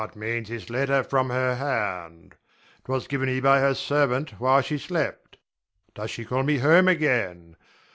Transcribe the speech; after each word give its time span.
What 0.01 0.15
means 0.15 0.49
this 0.49 0.71
letter 0.71 1.03
from 1.03 1.29
her 1.29 1.53
hand? 1.57 2.33
'Twas 2.85 3.05
given 3.07 3.27
me 3.29 3.39
by 3.39 3.59
her 3.59 3.75
servant 3.75 4.31
while 4.39 4.61
she 4.63 4.79
slept. 4.79 5.37
Does 5.93 6.09
she 6.09 6.25
call 6.25 6.41
me 6.41 6.57
home 6.57 6.87
again? 6.87 7.55